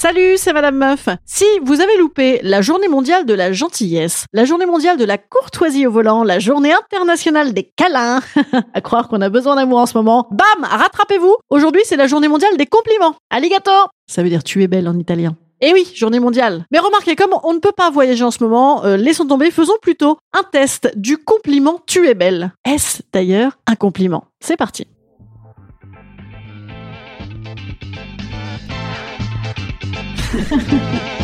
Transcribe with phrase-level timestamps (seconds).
[0.00, 1.10] Salut, c'est Madame Meuf.
[1.26, 5.18] Si vous avez loupé la journée mondiale de la gentillesse, la journée mondiale de la
[5.18, 8.20] courtoisie au volant, la journée internationale des câlins,
[8.72, 11.36] à croire qu'on a besoin d'amour en ce moment, bam, rattrapez-vous.
[11.50, 13.14] Aujourd'hui, c'est la journée mondiale des compliments.
[13.28, 13.70] Alligato
[14.06, 15.36] Ça veut dire tu es belle en italien.
[15.60, 16.64] Eh oui, journée mondiale.
[16.72, 19.76] Mais remarquez, comme on ne peut pas voyager en ce moment, euh, laissons tomber, faisons
[19.82, 22.54] plutôt un test du compliment tu es belle.
[22.64, 24.24] Est-ce d'ailleurs un compliment?
[24.40, 24.86] C'est parti.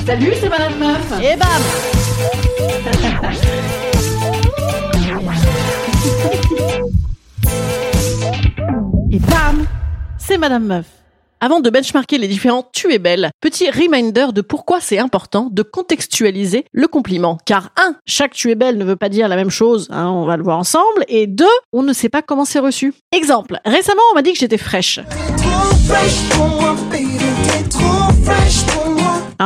[0.07, 1.13] Salut, c'est Madame Meuf.
[1.23, 1.49] Et bam
[9.11, 9.67] Et bam
[10.19, 10.87] C'est Madame Meuf.
[11.41, 15.63] Avant de benchmarker les différents tu es belle, petit reminder de pourquoi c'est important de
[15.63, 17.39] contextualiser le compliment.
[17.45, 20.25] Car un, chaque tu es belle ne veut pas dire la même chose, hein, on
[20.25, 22.95] va le voir ensemble, et deux, on ne sait pas comment c'est reçu.
[23.13, 24.99] Exemple, récemment on m'a dit que j'étais fraîche.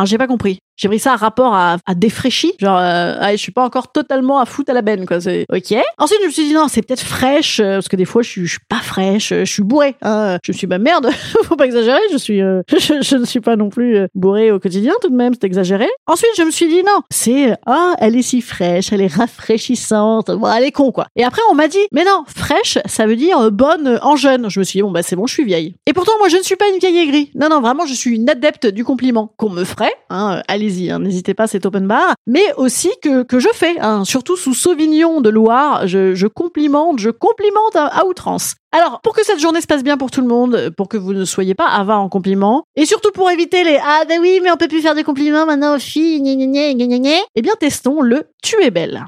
[0.01, 0.61] Alors j'ai pas compris.
[0.79, 4.41] J'ai pris ça à rapport à, à défraîchi, genre euh, je suis pas encore totalement
[4.41, 5.21] à foutre à la benne quoi.
[5.21, 5.75] C'est ok.
[5.99, 8.31] Ensuite je me suis dit non c'est peut-être fraîche euh, parce que des fois je
[8.31, 9.97] suis, suis pas fraîche, euh, je suis bourrée.
[10.01, 10.39] Hein.
[10.43, 11.11] Je me suis bah merde,
[11.45, 12.01] faut pas exagérer.
[12.13, 15.11] Je suis euh, je, je ne suis pas non plus euh, bourrée au quotidien tout
[15.11, 15.87] de même, c'est exagéré.
[16.07, 20.31] Ensuite je me suis dit non c'est ah elle est si fraîche, elle est rafraîchissante.
[20.31, 21.09] Bon elle est con quoi.
[21.15, 24.17] Et après on m'a dit mais non fraîche ça veut dire euh, bonne euh, en
[24.17, 24.49] jeune.
[24.49, 25.75] Je me suis dit bon bah c'est bon je suis vieille.
[25.87, 27.31] Et pourtant moi je ne suis pas une vieille aigrie.
[27.35, 29.91] Non non vraiment je suis une adepte du compliment qu'on me ferait.
[30.11, 32.15] Hein, euh, allez-y, hein, n'hésitez pas, c'est open bar.
[32.27, 36.99] Mais aussi que, que je fais, hein, surtout sous Sauvignon de Loire, je, je complimente,
[36.99, 38.57] je complimente à, outrance.
[38.73, 41.13] Alors, pour que cette journée se passe bien pour tout le monde, pour que vous
[41.13, 44.51] ne soyez pas avare en compliments, et surtout pour éviter les ah ben oui, mais
[44.51, 48.71] on peut plus faire des compliments maintenant aux filles, eh bien testons le tu es
[48.71, 49.05] belle.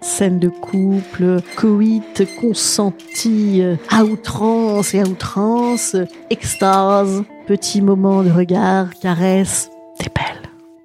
[0.00, 5.94] Scène de couple, coït, consenti, euh, à outrance et à outrance,
[6.30, 10.39] extase, petit moment de regard, caresse, t'es belle.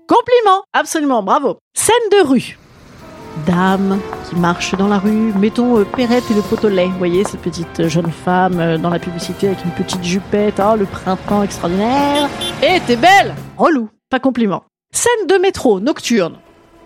[0.07, 1.57] Compliment, absolument, bravo.
[1.73, 2.59] Scène de rue.
[3.47, 3.99] Dame
[4.29, 7.23] qui marche dans la rue, mettons euh, Perrette et le pot au lait, vous voyez,
[7.23, 10.85] cette petite euh, jeune femme euh, dans la publicité avec une petite jupette, oh le
[10.85, 12.29] printemps extraordinaire.
[12.61, 14.63] Et t'es belle Relou, pas compliment.
[14.93, 16.37] Scène de métro, nocturne.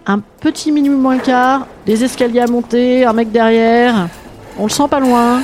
[0.08, 4.08] Un petit minimum moins quart, des escaliers à monter, un mec derrière,
[4.58, 5.42] on le sent pas loin.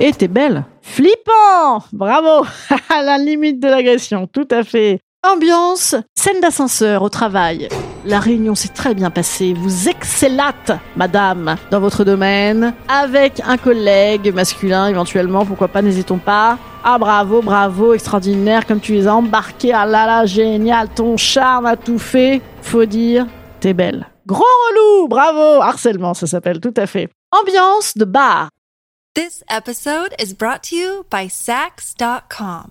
[0.00, 2.46] Et t'es belle Flippant Bravo
[2.90, 5.00] À la limite de l'agression, tout à fait.
[5.26, 7.68] Ambiance, scène d'ascenseur au travail.
[8.04, 9.52] La réunion s'est très bien passée.
[9.52, 16.56] Vous excellate, madame, dans votre domaine, avec un collègue masculin éventuellement, pourquoi pas, n'hésitons pas.
[16.84, 19.72] Ah bravo, bravo, extraordinaire, comme tu les as embarqués.
[19.72, 22.40] Ah là là, génial, ton charme a tout fait.
[22.62, 23.26] Faut dire,
[23.58, 24.06] t'es belle.
[24.24, 27.08] Grand relou, bravo, harcèlement, ça s'appelle tout à fait.
[27.32, 28.50] Ambiance de bar.
[29.14, 32.70] This episode is brought to you by Sax.com.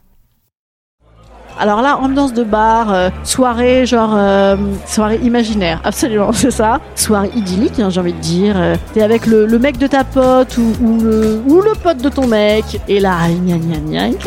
[1.61, 4.55] Alors là, ambiance de bar, euh, soirée, genre euh,
[4.87, 6.81] soirée imaginaire, absolument, c'est ça.
[6.95, 8.55] Soirée idyllique, hein, j'ai envie de dire.
[8.57, 11.97] Euh, T'es avec le, le mec de ta pote ou, ou le, ou le pote
[11.97, 14.17] de ton mec, et là, gna gna gna,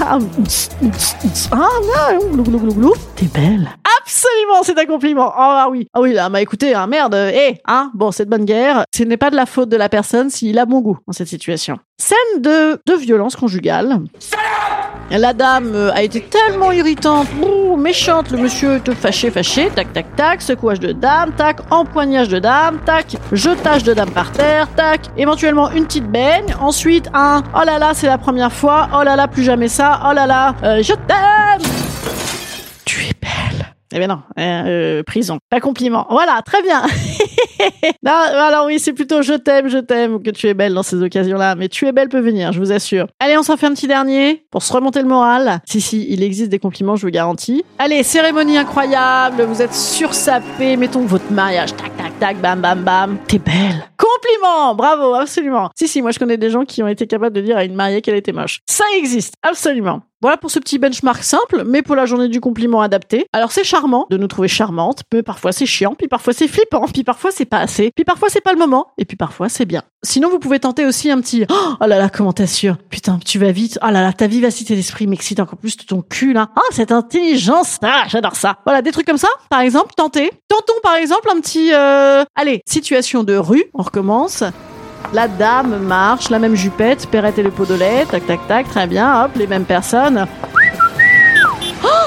[0.00, 0.18] ah,
[2.74, 2.94] glou.
[3.14, 3.68] T'es belle.
[4.00, 5.28] Absolument, c'est un compliment.
[5.28, 8.30] Oh ah oui, ah oui, là, bah écoutez, hein, merde, eh, hein, bon, c'est de
[8.30, 8.84] bonne guerre.
[8.94, 11.28] Ce n'est pas de la faute de la personne s'il a bon goût dans cette
[11.28, 11.78] situation.
[11.98, 13.98] Scène de, de violence conjugale.
[15.10, 18.30] La dame euh, a été tellement irritante, Ouh, méchante.
[18.30, 22.80] Le monsieur te fâché, fâché, tac, tac, tac, secouage de dame, tac, empoignage de dame,
[22.86, 27.78] tac, jetage de dame par terre, tac, éventuellement une petite baigne, ensuite un oh là
[27.78, 30.82] là, c'est la première fois, oh là là, plus jamais ça, oh là là, euh,
[30.82, 31.70] je t'aime
[32.86, 36.06] Tu es belle eh bien non, euh, prison, pas compliment.
[36.08, 36.82] Voilà, très bien.
[38.02, 41.02] non, alors oui, c'est plutôt je t'aime, je t'aime que tu es belle dans ces
[41.02, 43.06] occasions-là, mais tu es belle peut venir, je vous assure.
[43.20, 45.60] Allez, on s'en fait un petit dernier pour se remonter le moral.
[45.66, 47.64] Si, si, il existe des compliments, je vous garantis.
[47.78, 53.18] Allez, cérémonie incroyable, vous êtes sursapé, mettons votre mariage, tac, tac, tac, bam, bam, bam.
[53.26, 53.84] T'es belle.
[53.96, 55.70] Compliment, bravo, absolument.
[55.76, 57.74] Si, si, moi je connais des gens qui ont été capables de dire à une
[57.74, 58.60] mariée qu'elle était moche.
[58.68, 60.02] Ça existe, absolument.
[60.22, 63.26] Voilà pour ce petit benchmark simple, mais pour la journée du compliment adapté.
[63.32, 66.86] Alors c'est charmant de nous trouver charmantes, mais parfois c'est chiant, puis parfois c'est flippant,
[66.86, 69.66] puis parfois c'est pas assez, puis parfois c'est pas le moment, et puis parfois c'est
[69.66, 69.82] bien.
[70.02, 72.78] Sinon vous pouvez tenter aussi un petit oh là là comment t'assures?
[72.88, 76.00] Putain tu vas vite, oh là là ta vivacité d'esprit m'excite encore plus de ton
[76.00, 76.48] cul là.
[76.56, 78.56] Ah cette intelligence, ah j'adore ça.
[78.64, 79.28] Voilà des trucs comme ça.
[79.50, 82.24] Par exemple tentez, tentons par exemple un petit euh...
[82.36, 84.42] allez situation de rue, on recommence.
[85.12, 88.68] La dame marche, la même jupette, Perrette et le pot de lait, tac tac tac,
[88.70, 90.26] très bien, hop, les mêmes personnes.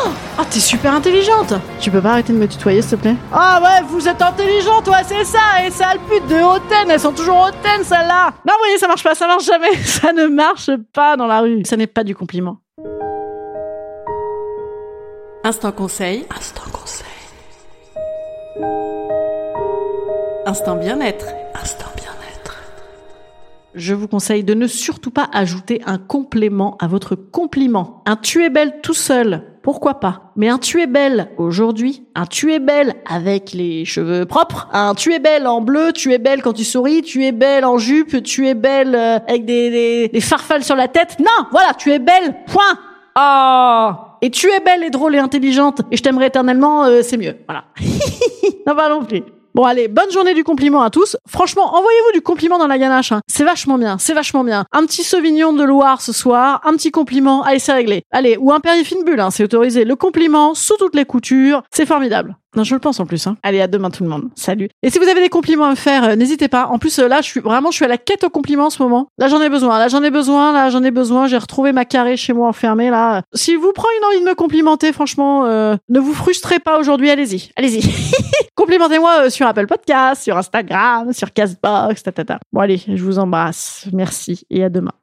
[0.06, 0.10] Oh,
[0.40, 3.16] oh t'es super intelligente Tu peux pas arrêter de me tutoyer, s'il te plaît?
[3.34, 7.00] Ah ouais, vous êtes intelligente, toi, c'est ça Et ça le pute de hautaine, elles
[7.00, 10.28] sont toujours hautaines, celles-là Non, vous voyez, ça marche pas, ça marche jamais Ça ne
[10.28, 11.64] marche pas dans la rue.
[11.66, 12.58] Ça n'est pas du compliment.
[15.44, 16.26] Instant conseil.
[16.36, 17.06] Instant conseil.
[20.46, 21.26] Instant bien-être.
[21.60, 21.86] Instant
[23.76, 28.02] je vous conseille de ne surtout pas ajouter un complément à votre compliment.
[28.06, 30.32] Un tu es belle tout seul, pourquoi pas?
[30.36, 34.94] Mais un tu es belle aujourd'hui, un tu es belle avec les cheveux propres, un
[34.94, 37.80] tu es belle en bleu, tu es belle quand tu souris, tu es belle en
[37.80, 41.18] jupe, tu es belle euh, avec des, des, farfales sur la tête.
[41.18, 42.78] Non, voilà, tu es belle, point.
[43.16, 47.18] Ah Et tu es belle et drôle et intelligente et je t'aimerai éternellement, euh, c'est
[47.18, 47.36] mieux.
[47.48, 47.64] Voilà.
[48.68, 49.24] non, pas non plus.
[49.56, 51.16] Bon allez, bonne journée du compliment à tous.
[51.30, 53.14] Franchement, envoyez-vous du compliment dans la ganache.
[53.14, 53.22] Hein.
[53.30, 54.66] C'est vachement bien, c'est vachement bien.
[54.74, 58.04] Un petit Sauvignon de Loire ce soir, un petit compliment, allez c'est réglé.
[58.12, 59.86] Allez, ou un périfine bulle, hein, c'est autorisé.
[59.86, 62.36] Le compliment sous toutes les coutures, c'est formidable.
[62.56, 63.26] Non, je le pense en plus.
[63.28, 63.38] Hein.
[63.44, 64.30] Allez, à demain tout le monde.
[64.36, 64.70] Salut.
[64.84, 66.68] Et si vous avez des compliments à me faire, euh, n'hésitez pas.
[66.68, 68.70] En plus, euh, là, je suis vraiment, je suis à la quête aux compliments en
[68.70, 69.08] ce moment.
[69.18, 69.78] Là, j'en ai besoin.
[69.78, 70.54] Là, j'en ai besoin.
[70.54, 71.28] Là, j'en ai besoin.
[71.28, 72.90] J'ai retrouvé ma carré chez moi enfermée.
[72.90, 76.80] Là, si vous prenez une envie de me complimenter, franchement, euh, ne vous frustrez pas
[76.80, 77.10] aujourd'hui.
[77.10, 77.82] Allez-y, allez-y.
[78.56, 82.40] Complimentez-moi sur Apple Podcast, sur Instagram, sur Castbox, ta, ta, ta.
[82.54, 83.88] Bon, allez, je vous embrasse.
[83.92, 84.94] Merci et à demain.